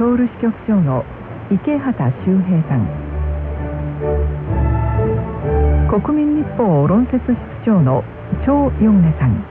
[0.00, 1.04] ソウル支局長の
[1.52, 2.88] 池畑修平さん
[6.00, 8.02] 国民日報論説室長の
[8.46, 9.44] 張ヨンネさん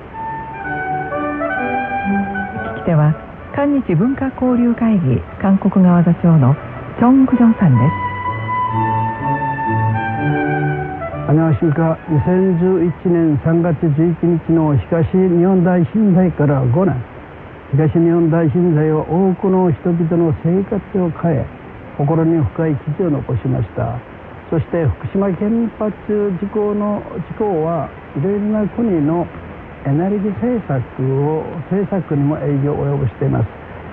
[2.76, 3.14] 聞き手は
[3.56, 6.56] 韓日文化交流会議韓国側座長の
[6.98, 7.92] チョン・クジョンさんです
[11.30, 17.09] 안녕하십니까2011年3月11日の東日本大震災から5年
[17.71, 21.47] 東日本大震災は多くの人々の生活を変え
[21.95, 23.95] 心に深い傷を残しました。
[24.51, 25.47] そして福島原
[25.79, 25.95] 発
[26.43, 26.99] 事故の
[27.31, 27.87] 事故は
[28.19, 29.23] いろいろな国の
[29.87, 30.83] エネルギー政策
[31.23, 33.47] を政策にも影響を及ぼしています。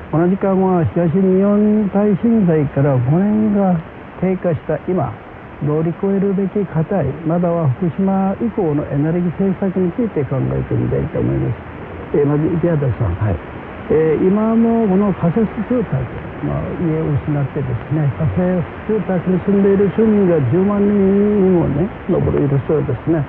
[0.09, 3.77] この時間は東日本大震災から5年が
[4.17, 5.13] 経過した今
[5.61, 13.56] 乗り越えるべき課題まだは福島以降のエネルギー政策について考えてみたいと思います、えー、まず池畑さん、はい。
[13.89, 15.95] えー、今もこの仮設住宅、
[16.43, 23.23] まあ、家を失ってですね仮設住宅に住んでいる市民が10万人にもね上るいるそうですね。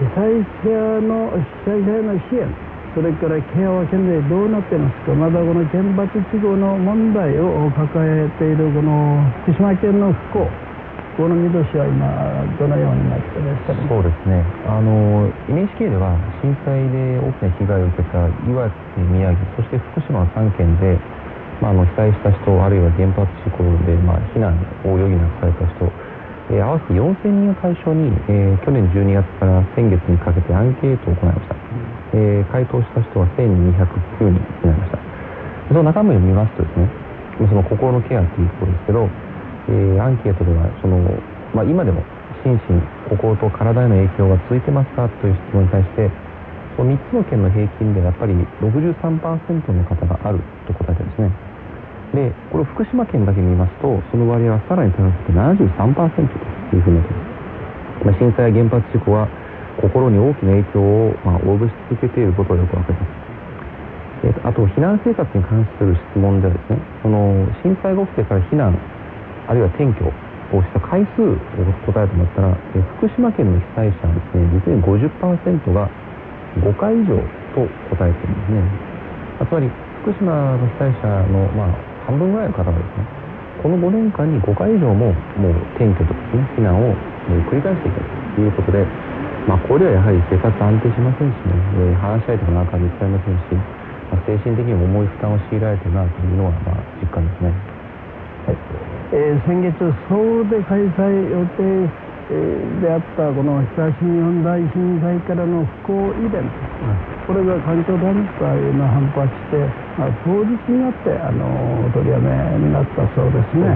[0.00, 0.32] 被災
[0.64, 1.30] 者の
[1.64, 2.48] 被災者への支援
[2.94, 10.69] それからケアは現在どうなっていますかまだこの原発事故の問題を抱えているこの福島県の復興
[11.20, 12.08] この見通しは今
[12.56, 14.40] どのようになってらっしゃるそうですね。
[14.64, 18.64] あの NHK では震災で大きな被害を受けた岩
[18.96, 20.96] 手宮城そして福島の3県で、
[21.60, 24.56] まあ、あの被災した人あるいは原発事故で、まあ、避難
[24.88, 25.92] を余儀なくされた人
[26.50, 31.54] えー、合わせて4000人を対象に、えー、去年12月から先月にかけてアンケートを行いました、
[32.16, 33.54] えー、回答した人は1209
[34.18, 34.98] 人になりました。
[35.68, 36.90] その中身を見ますとですね
[37.46, 39.06] その心のケアということですけど
[39.68, 40.98] えー、アンケートではその、
[41.54, 42.02] まあ、今でも
[42.42, 45.08] 心身心と体への影響が続いてますか？
[45.20, 46.10] という質問に対して
[46.76, 48.32] その3つの県の平均でやっぱり
[48.62, 51.50] 63%の方があると答えてるんですね。
[52.14, 56.26] でこれを福島県だけ見ますとその割合はさらに高くて73%
[56.70, 59.28] というふうになっています、まあ、震災や原発事故は
[59.80, 63.08] 心に大きな影響を、まあ、及ぼし続けていることがよくわかります。
[64.22, 68.76] えー、あと避難生活に関する質問ではですねその震災が起きてから避難
[69.50, 70.06] あるいは転居
[70.54, 71.34] をした回数を
[71.90, 75.90] 答えてもらったら、え福島県の被災者はですね実に50%が
[76.62, 77.18] 5回以上
[77.54, 78.62] と答えてるんですね
[79.42, 79.66] つまり
[80.06, 81.74] 福島の被災者の、まあ、
[82.06, 83.06] 半分ぐらいの方がですね
[83.62, 86.94] この5年間に5回以上ももう転居とかね避難を
[87.50, 87.98] 繰り返していた
[88.38, 88.86] ということで、
[89.50, 91.58] まあ、これはやはり生活安定しませんしね、
[91.90, 93.58] え話し相手もなかなか見つかりませんし、
[94.10, 97.50] まあ、精神的にも重い負担を強いられてるなというのは、まあ、実感ですね。
[98.46, 98.52] は
[98.86, 99.74] いえー、先月
[100.08, 106.62] ソウルで開催予定、であったこの東日本大震災からの復興イベント、
[107.26, 109.66] これが環境団体の反発して、
[109.98, 111.44] まあ、当日になってあの
[111.92, 113.68] 取りやめになったそうですね。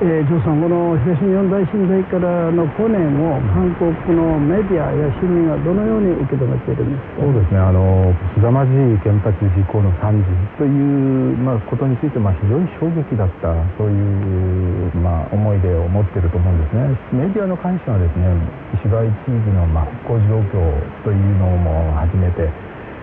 [0.00, 7.22] えー、ジョーさん、この東日本大震災からの5年を韓国のメディアや市民はどのように受け止めているんですか？
[7.22, 17.26] そうですね、あの凄まじい原発事故の惨事という、まあ、ことについて、まあ、非常に衝撃だった、そういう、まあ、思い出を持っていると思うんですね。
[17.26, 18.30] メディアの関心はですね、
[18.78, 20.62] 石垣地域の、まあ、復興状況
[21.02, 22.46] というのも初めて、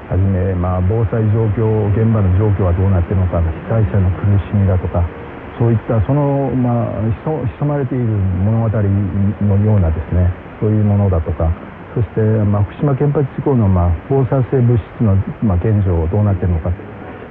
[0.05, 1.65] はじめ、まあ、防災状況
[1.97, 5.01] 現場の状況はどうなっているのか被災者の苦しみだとか
[5.57, 8.05] そういったその、まあ、潜まれている
[8.45, 10.29] 物語のようなですね
[10.61, 11.49] そういうものだとか
[11.95, 16.69] そして、まあ、福島原発事故の、まあ、放射性物質の、まあ、現状どうなっているのか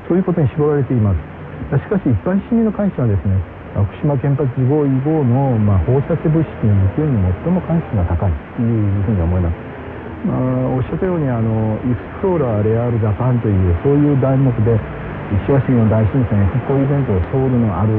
[0.09, 1.35] そういうことに絞られています。
[1.73, 3.41] しかし一般市民の関心はですね
[3.75, 9.55] 福島原発事故以後の、まあ、放射性物質の勢いに最も関心が高いというふうに思います、
[10.25, 14.73] おっしゃったようにあのイフソーラーレアルジャパンというそういう題目で
[15.37, 17.93] 石橋の大震災の復興イベントをソウルのある、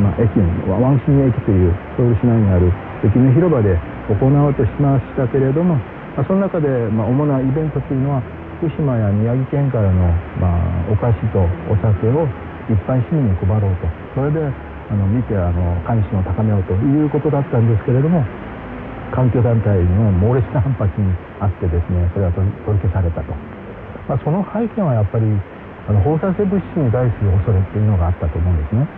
[0.00, 2.72] まあ、駅ワンシン駅というソウル市内にある
[3.04, 3.76] 駅の広場で
[4.08, 5.76] 行おうとしましたけれども、
[6.16, 8.24] まあ、その中で、まあ、主なイベントというのは
[8.64, 10.08] 福島や宮城県からの、
[10.40, 12.24] まあ、お菓子とお酒を
[12.72, 13.88] 一般市民に配ろうと。
[14.16, 14.40] それで
[14.88, 18.24] あの見てあの関心を高めようということだったんですけれども
[19.14, 21.06] 環境団体の猛烈な反発に
[21.40, 23.32] あってですねそれは取り消されたと、
[24.08, 25.26] まあ、その背景はやっぱり
[25.86, 28.88] あの放射性物質に対する恐れっていうのがあったと思うんですね、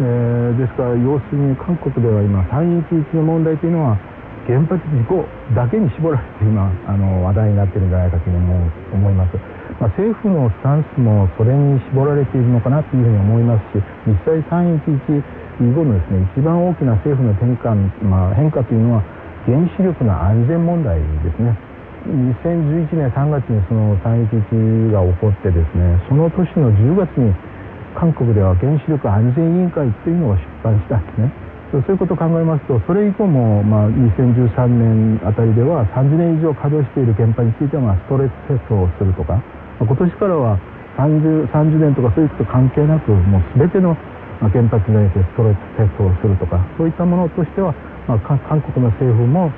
[0.00, 3.98] えー、ですから要するに韓国では今311の問題というのは
[4.46, 8.46] 原発事故だけに絞られて今あの話題になってるんじゃないかというふうに
[8.94, 9.34] 思います、
[9.82, 15.22] まあ、政府のスタンスもそれに絞られているのかなというふうに思いますし実際311
[15.58, 19.15] 以後のですね一番大きな政府の転換、まあ、変化というのは
[19.46, 21.54] 原子力の安全問題ですね。
[22.06, 27.34] 2011年3月にその311が起こってですねその年の10月に
[27.98, 31.32] 韓国では原子力安全委員会というのを出版したんですね。
[31.72, 39.42] そういうことを考えますとそれ以降も、まあ、2013年あたりでは30年以上稼働している原発については、ストレステストをするとか、ま
[39.82, 40.58] あ、今年からは
[40.96, 43.96] 30, 30年とかそういうこと関係なくもう全ての
[44.40, 47.74] 原発に対してストレステストをするとかそういったものとしては、
[48.06, 49.50] まあ、韓国の政府も、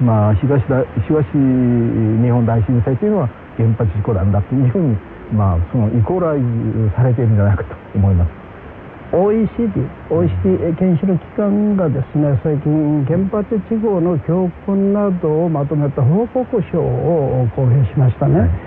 [0.00, 4.96] まあ、東だ東日本大震災というのは原発事故なんだというふうに、
[5.32, 8.42] まあ、そのイコライズされているんじゃないかと思います。
[9.12, 9.68] OECD、
[10.08, 18.58] OECD 原子力機関がですね最近原発事故の教訓などをまとめた報告書を公表しましたね、はいはい、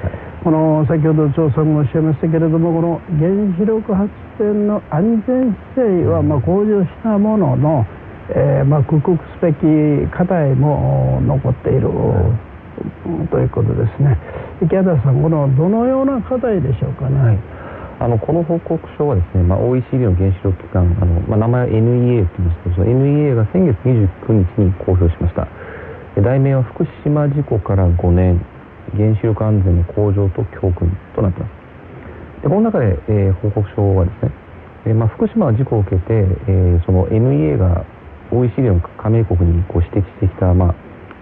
[0.46, 7.84] この先ほど調査もおっしゃいましたけれどもこの原子力発電の安全性はま向上したものの、
[8.30, 9.66] えー、ま克服すべき
[10.14, 12.30] 課題も残っている、は
[13.26, 14.22] い、ということですね。
[14.62, 17.42] 池田さんこのどのような課題でしょうかね、
[17.98, 25.48] あのこの報告書はですね、まあ、OECD の原子力機関あの、まあ、名前は NEA と言いますけど NEA が先月29日に公表しました。
[26.22, 28.55] 題名は福島事故から5年。
[28.96, 34.32] 原子力安全の向上と教訓となっていますでこの中で、えー、報告書はですね、
[34.88, 37.86] えまあ、福島事故を受けて、えー、その NEA が
[38.32, 40.76] OECD の加盟国にこう指摘してきた、ま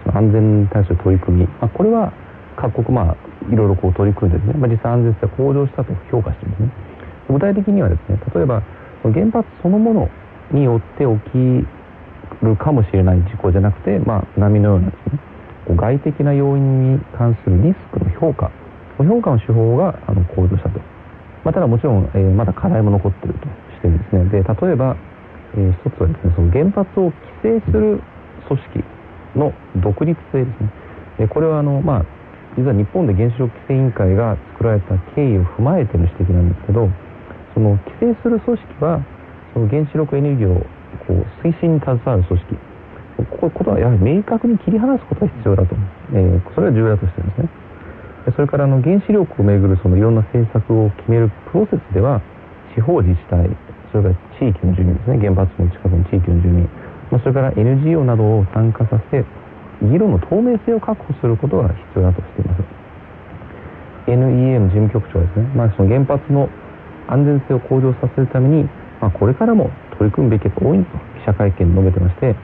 [0.06, 2.12] あ、安全に対する取り組み、まあ、これは
[2.56, 3.16] 各国、まあ、
[3.52, 6.70] いろいろこう取り組んでですね、まあ、実際安全性が向上したと評価してるんですね。
[7.28, 8.62] 具体的にはですね、例えば
[9.02, 10.10] 原発そのもの
[10.52, 11.66] によって起き
[12.44, 15.18] るかもしれない事故じゃなくて、まあ、波のようなですね、
[15.76, 18.50] 外的な要因に関するリスクの評価、
[18.98, 20.78] 評価の手法があの向上したと。
[21.44, 23.40] まあ、ただもちろん、えー、まだ課題も残ってると
[23.76, 24.24] してるんですね。
[24.30, 24.96] で、例えば、
[25.56, 27.12] えー、一つはですね、その原発を
[27.42, 28.00] 規制する
[28.48, 28.84] 組織
[29.36, 30.70] の独立性ですね。
[31.18, 32.04] えこれはあの、まあ、
[32.56, 36.88] 実は日本で原子力規制委員会が作られた経緯を踏まえての指摘なんですけど
[37.54, 39.04] その規制する組織は
[39.52, 40.60] その原子力エネルギーを
[41.06, 42.73] こう推進に携わる組織
[43.16, 45.76] こういうことはやはり明確に切り離すことが必要だと、
[46.12, 47.48] えー、それが重要だとしてるんですね。
[48.34, 52.22] それからあの原子力をめぐるそのいろんな政策を決めるプロセスでは
[52.74, 53.50] 地方自治体
[53.92, 55.18] それから地域の住民ですね。
[55.18, 56.64] 原発の近くの地域の住民、
[57.10, 59.24] まあ、それから NGO などを参加させ
[59.82, 62.62] 議論の透明性を確保することが必要だとしています。
[64.06, 66.48] NEA の事務局長はですね、まあ、その原発の
[67.08, 68.64] 安全性を向上させるために、
[69.00, 72.34] まあ、これからも取り組むべきが多いと記者会見に述べてまして、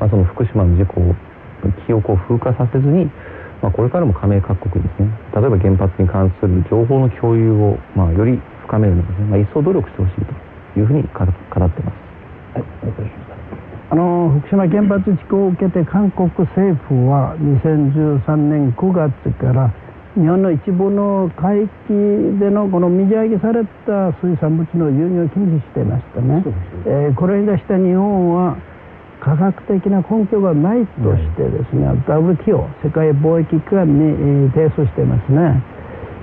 [0.00, 1.14] まあ、その福島の事故を
[1.86, 3.06] 記憶を風化させずに、
[3.62, 10.14] まあ、これからも加盟各国にですね例えば原発に関する情報の共有を、まあ、より深めるのですね、まあ、一層努力してほしい
[10.74, 12.08] というふうに語っています。
[12.54, 13.28] はい
[13.90, 19.72] あの福島原発事故を受けて韓国政府は2013年9月から
[20.14, 21.70] 日本の一部の海域
[22.38, 26.44] でのこの水揚げされた水産物の輸入を禁止していましたね、
[26.84, 28.58] えー、これに出した日本は
[29.28, 35.62] 科学的な根拠がないとしてですね、WTO 世界貿易機関に提訴していますね、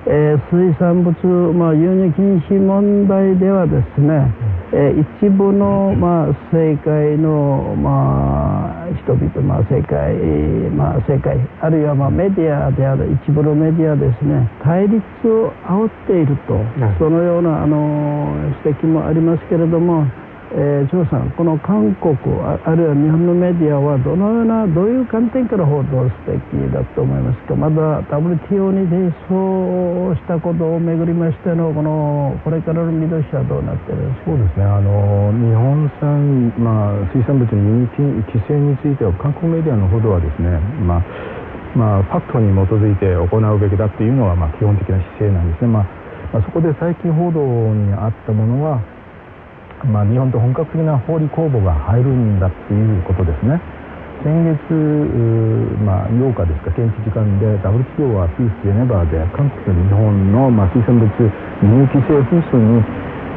[0.07, 1.13] えー、水産物、
[1.53, 4.25] まあ、輸入禁止問題ではですね、
[4.73, 10.13] えー、一部の、まあ、政界の、まあ、人々、まあ、政界、
[10.73, 14.97] まあ、政界あるいは、まあ、メディアである一部のメディアですね対立
[15.29, 16.57] を煽っていると、
[16.97, 18.33] そのようなあの
[18.65, 20.05] 指摘もありますけれども
[20.53, 22.13] えー、張さん、この韓国
[22.45, 27.55] あるいは日本のメディアはどのようなどういう観点から報道すべきだと思いますか？
[27.55, 34.31] まだ WTO に提訴したことをめぐりましてのこのこれからの見通しはどうなってるんですか？
[34.31, 40.49] そうですねあの日本産、まあ、水産物の輸入規制については韓国メディアのほどはですね、
[40.85, 41.05] まあ
[41.75, 45.83] まあ、ファクトに基づいて行うべきだっていうのが、まあ、基本的な姿勢なんですね、まあ
[46.31, 48.79] まあ、そこで最近報道にあったものは
[49.91, 53.61] まあ、日本と本格的な法理公募が入るんだっていうことですね
[54.25, 54.73] 先月、
[55.85, 61.29] まあ、8日ですか現地時間で WTO はピース・ジェネバーで韓国と日本の、まあ、水産物輸
[61.61, 62.81] 入規制紛争に、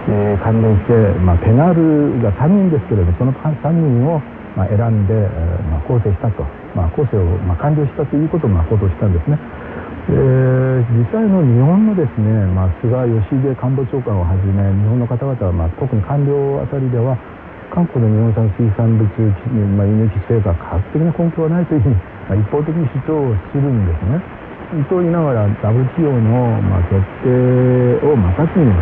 [0.08, 4.16] えー、関連して、まあ、ペナルが3人ですけれどその3人を、
[4.56, 5.12] まあ、選んで、
[5.68, 6.40] まあ、構成したと、
[6.72, 9.36] まあ、構成を、まあ、完了したということを、まあ、報道したんですね。
[10.08, 17.12] えー、実際の日本のですね、まあ、菅義偉官房長官をはじめ日本の方々は、まあ、特に官僚あたりでは
[17.68, 19.04] 韓国の日本産水産物、
[19.76, 24.48] まあ、輸入規制が科学的な根拠はないというふうに、まあ、一方的に主張するんですね。
[24.88, 27.28] と言いながら WTO の、まあ、決定
[28.08, 28.72] を待たずに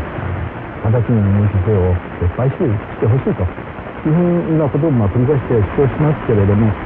[0.87, 1.90] 直ちに輸入規制を
[2.23, 6.86] 撤廃してしてほしいというふうなことを、まあ、繰り返して主張しますけれども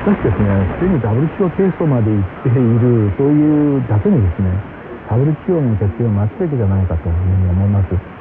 [0.00, 0.48] しかしですね、
[0.80, 4.48] すでに WTO 提訴まで行っている、そういうだけにですね、
[5.12, 8.20] WTO の決定を待つべきじゃないかというふうに思います。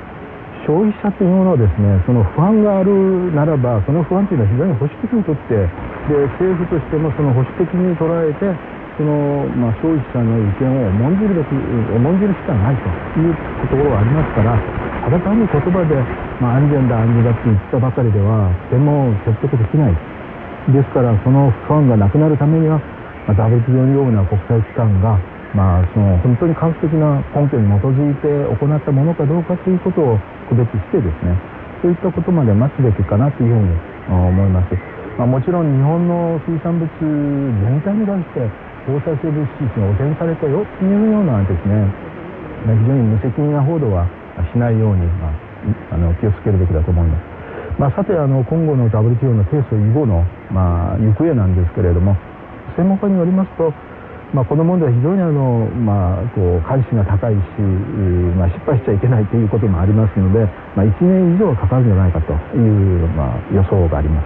[0.68, 2.94] 消費者というものはですねその不安がある
[3.34, 8.54] ならばその不安というのは非常に保守的にとってで政府としてもその保守的に捉えて
[9.00, 12.86] その、まあ、消費者の意見を重んじるべき重んじるしかないと
[13.18, 13.34] いう
[13.66, 14.60] ところがありますから
[15.02, 15.96] ただ単に言葉で、
[16.38, 20.19] まあ、安全だ安全だって言ったばかりではとても説得できない
[20.68, 22.78] ですからその不安がなくなるためには、
[23.28, 25.18] まあ、WTO のような国際機関が
[25.56, 31.34] まあ、その本当に科学的な根拠に基づいて行ったものかどうかということを区別してですね
[31.82, 33.74] そういったことまで待つべきかなというふうに
[34.14, 34.78] 思います、
[35.18, 38.46] まあ、もちろん日本の水産物全体に関して
[38.86, 41.82] 放射性物質に汚染されたよというようなですね
[42.70, 44.06] 非常に無責任な報道は
[44.54, 47.29] しないように、まあ、あの気をつけるべきだと思います、
[47.80, 52.16] まあ、さてあの今後の WTO の提訴以後の、まあ、行方なんですけれども
[52.76, 53.72] 専門家によりますと
[54.34, 57.62] まあ、この問題は非常にあの、まあ、こう関心が高いし、
[58.38, 60.46] まあ、失敗しちゃいけないということもありますので、
[60.78, 64.26] まあ、1年以上はかかるんじゃないかという、まあ、予想があります。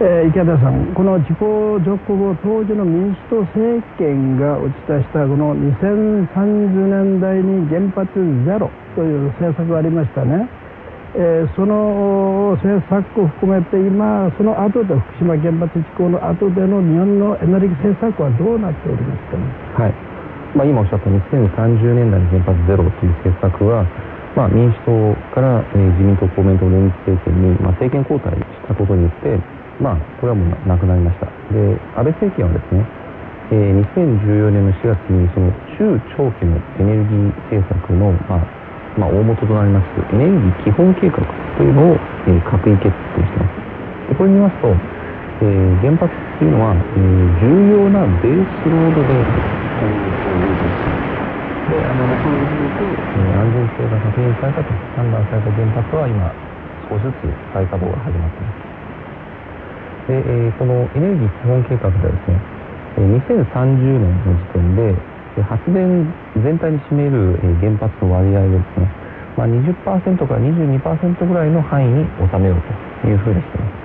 [0.00, 8.14] えー、池田さん、この事故直後、当時の民主党政権が打ち出したこの2030年代に原発
[8.46, 10.46] ゼロという政策がありましたね。
[11.16, 20.08] えー、その政策を含めて今その後で福島原発事故の後での日本のエネルギー政策はどうなっておりますか、ね、はい。
[20.56, 23.84] まあ、今おっしゃった2030年代に原発ゼロという政策は、
[24.36, 29.36] まあ、民主党から、えー、自民党公明党連立政権に、まあ、政権交代したことによって、
[29.80, 31.26] まあ、これはもうなくなりました。
[31.52, 32.84] で安倍政権はですね、
[33.52, 38.57] えー、2014年の4月にその中長期のエネルギー政策の、まあ
[38.98, 43.54] まあ、大元となりますエネルギー基本計画というのを、えー、閣議決定しています。
[44.10, 47.46] でこれに言いますと、えー、原発っていうのは、えー、重
[47.78, 49.14] 要なベースロードで、
[51.78, 56.34] あのそういう意味で、えー、安全性が確認されたと判断された原発は今
[56.90, 58.66] 少しずつ再稼働が始まっています。
[60.10, 62.58] で、えー、このエネルギー基本計画ではですね
[62.98, 63.46] 2030
[64.00, 64.96] 年の時点で
[65.42, 66.06] 発電
[66.42, 68.90] 全体に占める原発の割合をですね、
[69.36, 72.62] まあ、20%から22%ぐらいの範囲に収めよう
[73.02, 73.78] というふうにしています。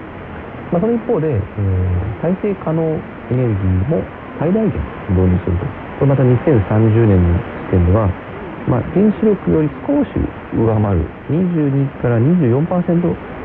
[0.73, 4.01] まあ、その一方で、えー、再生可能エネルギーも
[4.39, 4.73] 最大限
[5.13, 5.65] 導入すると。
[5.99, 7.37] これまた2030年の
[7.69, 8.09] 時点では、
[8.67, 10.09] まあ、原子力より少し
[10.57, 12.97] 上回る22から24%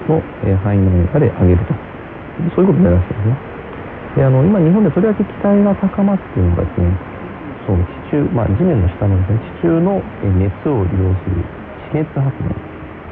[0.09, 0.23] の
[0.65, 1.75] 範囲の中で上げると。
[2.55, 3.49] そういうことになりますよね。
[4.17, 6.91] であの今日本でとりわけ期待が高まっているのがですね
[7.67, 10.03] その地中、まあ、地面の下のです、ね、地中の
[10.37, 11.45] 熱を利用する
[11.93, 12.53] 地熱発電。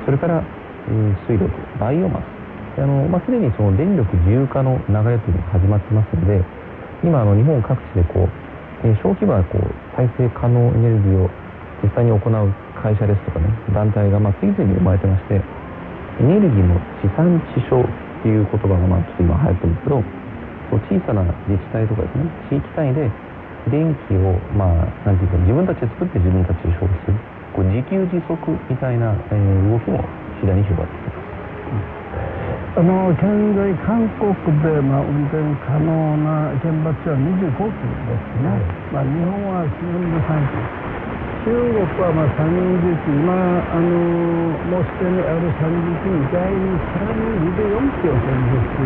[0.04, 2.36] それから、えー、水力バイオマス。
[2.82, 6.44] あの、まあ、すでにその電力自由化の流れというのが始まってますので
[7.02, 9.64] 今あの日本各地でこう、えー、小規模なこう
[9.96, 11.30] 再生可能エネルギーを
[11.82, 12.20] 実際に行う
[12.76, 15.40] 会社ですとかね団体がまあ次々に生まれてまして
[16.20, 17.86] エネルギーの地産地消っ
[18.22, 20.02] ていう言葉がまあちょっと今流行ってるんですけど
[20.76, 23.08] 小さな自治体とかですね地域単位で
[23.70, 27.18] 電気を、まあ、なんていうか、自分たちで作って自分たちで消費する。
[27.54, 28.36] こう自給自足
[28.68, 30.04] みたいな、えー、動きも
[30.40, 31.26] 次第に広がってきます。
[32.76, 33.24] あの現
[33.56, 38.52] 在、韓国で、まあ、運転可能な原発は25基ですね、
[38.92, 40.86] まあ、日本は43基、
[41.48, 43.32] 中国はまあ30基、今
[43.72, 48.76] あの、もうすでにある30基以外にさらに24基を建設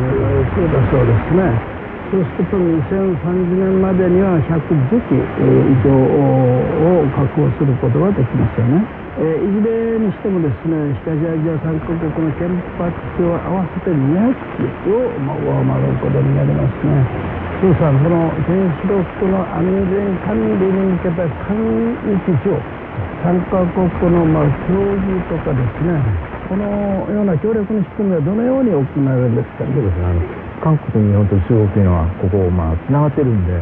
[0.54, 1.79] そうだそうですね。
[2.10, 8.82] そうすると2030年までには110機以上を確保することができますよね。
[9.22, 12.50] えいずれにしてもですね東アジア3カ国の原
[12.82, 14.34] 発を合わせて200
[14.82, 17.40] 機を、ま上回ることになりますね。
[17.60, 21.60] 通さんこの原子力の安全管理に向けた管
[22.08, 22.56] 理基準
[23.22, 25.94] 3カ国のまあ協議とかですね
[26.48, 26.64] この
[27.12, 33.52] ような協力の仕組みはどのように行われるんですか、ね、そうですね韓国と日本と中国というのはここまあつながってるんで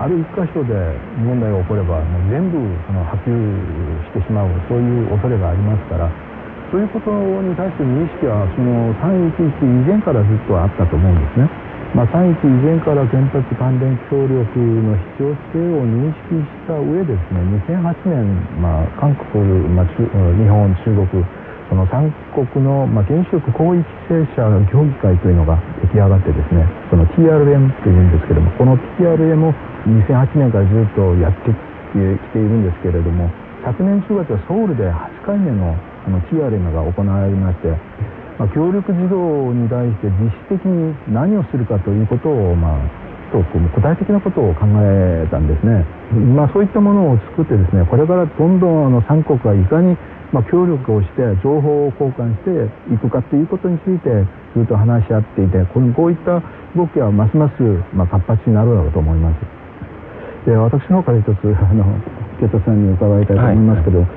[0.00, 0.72] ある一箇所で
[1.20, 2.56] 問題が起こればもう全部
[2.88, 3.32] その波及
[4.08, 6.08] してしまうそういう恐れがありますから
[6.70, 7.10] そういうこと
[7.42, 11.50] に対しての認識はその311以前からずっとあったと思うんですね。
[11.90, 19.42] まあ、311以前から原発関連協力の必要性を認識した上ですね2008年、まあ、韓国、
[19.74, 20.06] まあ、日
[20.46, 21.24] 本中国
[21.70, 25.54] その三国の、まあ、原子力広域制者の協議会というのが
[25.86, 29.54] 出来上がってですねその TRM というんですけどもこの TRM を
[29.86, 31.54] 2008年からずっとやって
[31.94, 33.30] きているんですけれども
[33.62, 37.68] 昨年4月はソウルで8回目のあの TRM が行われまして、
[38.38, 45.86] まあ、協力事業に対して実質的に何をするかということを、まあ、とこう具体的なことを考えたんですね、
[46.34, 49.96] まあ、そういったものを作ってですねこれからどんどんあの三国がいかに
[50.32, 54.10] まあ、協力をして情報を交換していくかということについて
[54.54, 56.38] ずっと話し合っていてこのこういった
[56.76, 59.60] 動きはますます、まあ、活発になるだろうと思います。
[60.46, 61.84] で私の方から一つあの
[62.38, 64.08] 池田さんに伺いたいと思いますけど、はい、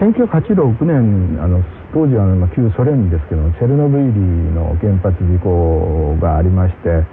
[0.00, 7.04] 1986年あの当時は旧ソ連ですけどチェルノブイリの原発事故がありまして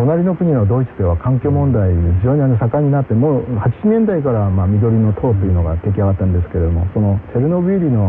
[0.00, 8.08] 隣の国のドイツでは環境問題非常にあの盛んになってもう80年代からまあ緑の塔というのが出来上がったんですけれどもそのチェルノブイリの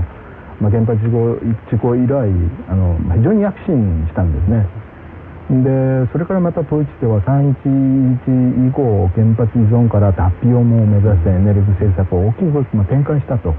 [0.63, 1.36] まあ原発事故
[1.67, 2.15] 事故以来
[2.71, 4.63] あの非常に躍進したんですね。
[5.51, 13.51] でそれからまたドイツでは311以降原発依存から脱皮をも目指してエネルギー政策を大きく転換したと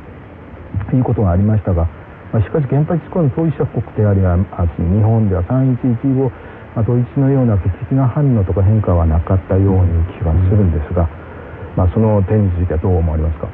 [0.97, 1.85] いうことがありましたが、
[2.33, 6.33] まあ、しかし原発事故の当事者国であり日本では311以後
[6.75, 11.09] まあ、ドイツのような劇的な反応とか変化はなかったように気がするんですが、
[11.77, 13.49] まあ、その点についてはどう思われますか？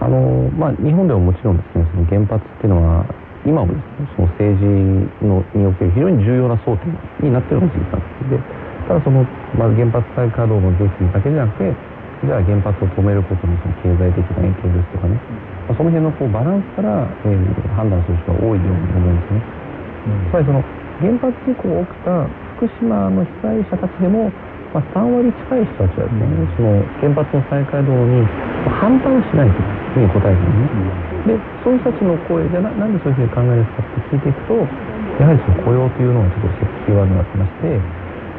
[0.00, 3.06] あの、まあ、日本ではもちろんですねその原発っていうのは
[3.46, 4.66] 今もですねその政治
[5.24, 6.90] のにおける非常に重要な争点
[7.22, 8.38] になってるのが事実なんですで
[8.88, 9.24] ただその、
[9.58, 11.74] まあ、原発再稼働の是非だけじゃなくて
[12.24, 15.18] じゃあ原発を止めることのその経済的な影響ですとかね、
[15.68, 19.42] まあ、その辺のこうバランスから、えー、判断する人が多いように思うんですね。
[20.30, 20.64] つまりその
[21.04, 22.24] 原発事故が起きた
[22.56, 24.32] 福島の被災者たちでも、
[24.72, 28.24] まあ、3割近い人たちはですね、その原発の再稼働に
[28.80, 30.80] 反対しないというふうに答えてるんです
[31.28, 31.36] ね。
[31.36, 34.56] で、そういう人たちの声でな、なんでそういうふうに考えるかって聞いていくと、
[35.20, 37.76] やはりその雇用というのがちょっとキーワードになってまして、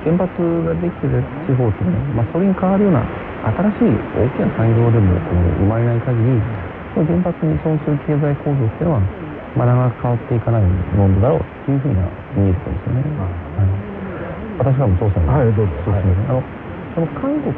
[0.10, 0.34] 原発
[0.66, 3.06] ができてる地方っていうのは、まあ、それに変わるような
[3.46, 6.42] 新しい大きな産業でもこの生まれない限り、
[6.98, 9.25] その原発に依存する経済構造っていうのは、
[9.56, 13.02] まあ、長く変わっていかないものだろうというふうには見えてるんですよね。
[13.20, 13.96] はい
[14.56, 15.74] 私からも調査にはいどうぞ。
[15.84, 16.44] そうですね、あの
[16.96, 17.52] その韓国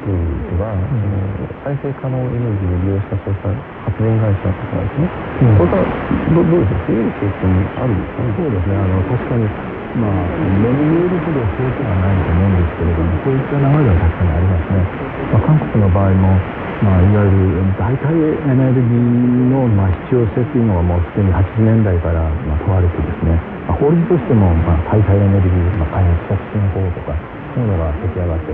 [0.50, 1.14] では、その
[1.62, 3.54] 再生可能エネルギーを利用したそうした
[3.86, 5.86] 発電会社とかですね、うん、これから
[6.34, 8.74] どどうでしょう増える傾向にあるんですかねそうですね。
[8.74, 9.46] あの確かに
[9.94, 14.82] まあ目に見えるほど増えてはないと思うんですけれどもこういった流れは確かにありますね、
[15.30, 16.34] まあ、韓国の場合も
[16.78, 23.34] まあ、いわゆる代替エネルギーのまあ必要性というのはもうすでに80年代からまあ問われてですね、
[23.66, 27.18] まあ、法律としてもまあ代替エネルギー、まあ、開発促進法とか
[27.58, 28.54] そういうのが出来上がって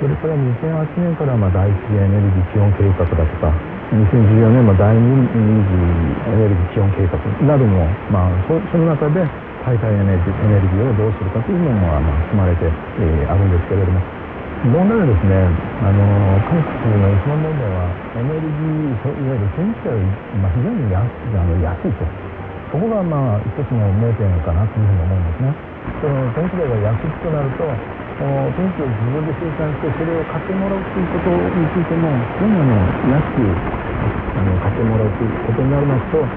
[0.00, 3.52] それから2008年からまあ第一次エネルギー基本計画だとか
[3.92, 5.76] 2014年も第二次
[6.32, 9.28] エネルギー基本計画なども、まあ、そその中で
[9.60, 14.21] 代替エネルギーをどうするかというのもまあ含まれて、えー、あるんですけれども。
[14.62, 15.34] 問題はですね、
[15.82, 19.94] あの韓国の一番問題はエネルギー、いわゆる電気が、
[20.38, 22.06] まあ、非常に安あの安いと、
[22.70, 25.58] そこがまあ一つの盲点かなというふうに思うんですね。
[26.00, 27.82] その電気代が安いとなると、
[28.54, 33.62] 電気を自分で生産してそれを買ってもらうということについても非常にあの安く
[34.34, 36.30] あの買ってもらうということになりますと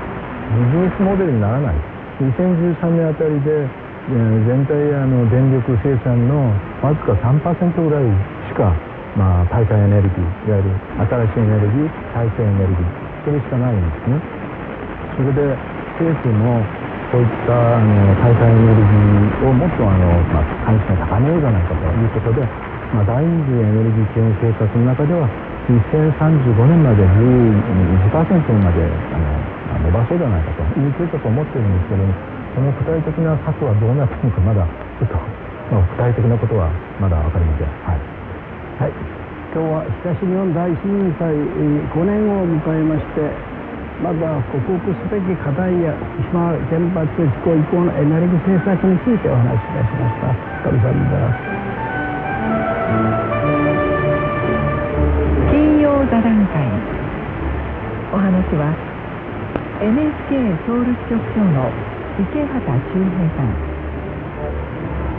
[0.49, 1.85] ビジネスモデルにならない
[2.21, 3.69] 2013年あたりで
[4.05, 6.53] 全体あの電力生産の
[6.85, 7.41] わずか3%
[7.73, 8.05] ぐらい
[8.45, 8.69] しか、
[9.17, 10.69] まあ、代替エネルギーいわゆる
[11.09, 14.21] 新しいエネルギー再生エネルギーそれしかないんですね。
[15.17, 15.41] それで
[15.97, 16.61] 政府も
[17.09, 22.45] そういったあの代替エネルギーをもっとあの、まあ、関心を高めようじゃないかということで、
[22.93, 25.25] まあ、第二次エネルギー基本計画の中では
[25.65, 32.13] 2035年まで11%まであの伸ばそうじゃないかという計画を持っているんですけども
[32.53, 34.61] その具体的な策はどうなっているのかまだ
[35.01, 35.17] ちょっと、
[35.73, 36.69] まあ、具体的なことは
[37.01, 37.73] まだ分かりません。
[37.81, 38.05] はい、
[38.77, 38.93] はい、
[39.57, 40.85] 今日は東日本大震
[41.17, 43.25] 災5年を迎えまして
[44.05, 45.97] まだ克服すべき課題や
[46.29, 50.21] 島原発事故以降のエネルギー政策についてお話しいたしまし
[51.49, 51.54] た。
[56.15, 56.63] 座談会
[58.07, 58.71] お話は
[59.83, 61.67] NHK ソウル支局長の
[62.15, 63.51] 池畑周平さん。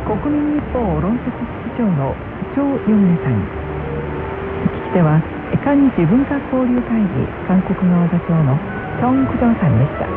[0.09, 2.17] 国民日報論説室長の
[2.57, 3.45] 張ヨミさん。
[4.73, 5.21] 聞き手は
[5.61, 8.57] 韓日文化交流会議韓国側座長の
[8.97, 10.16] チョン・クジョンさんでした。